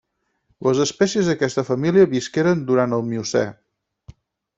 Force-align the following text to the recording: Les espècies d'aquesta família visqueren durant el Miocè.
Les 0.67 0.79
espècies 0.85 1.29
d'aquesta 1.31 1.63
família 1.67 2.07
visqueren 2.13 2.63
durant 2.71 2.97
el 2.99 3.05
Miocè. 3.11 3.43